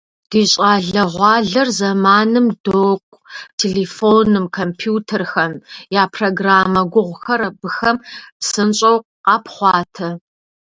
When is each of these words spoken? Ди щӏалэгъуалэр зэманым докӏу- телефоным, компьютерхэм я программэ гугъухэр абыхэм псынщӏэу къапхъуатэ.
Ди 0.29 0.41
щӏалэгъуалэр 0.51 1.67
зэманым 1.77 2.47
докӏу- 2.63 3.19
телефоным, 3.61 4.45
компьютерхэм 4.57 5.53
я 6.01 6.03
программэ 6.15 6.81
гугъухэр 6.93 7.41
абыхэм 7.49 7.97
псынщӏэу 8.39 8.97
къапхъуатэ. 9.25 10.09